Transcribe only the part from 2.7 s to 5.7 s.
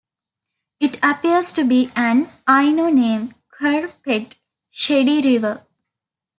name, "kur pet" 'shady river'.